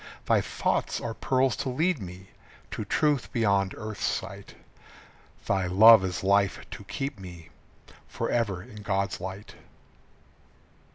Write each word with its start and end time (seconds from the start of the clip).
Thy 0.25 0.41
thoughts 0.41 0.99
are 0.99 1.13
pearls 1.13 1.55
to 1.57 1.69
lead 1.69 2.01
me 2.01 2.29
To 2.71 2.83
truth 2.83 3.31
beyond 3.31 3.75
earth's 3.77 4.03
sight. 4.03 4.55
Thy 5.45 5.67
love 5.67 6.03
is 6.03 6.23
life 6.23 6.67
to 6.71 6.83
keep 6.85 7.19
me 7.19 7.49
Forever 8.07 8.63
in 8.63 8.77
God's 8.81 9.21
light. 9.21 9.53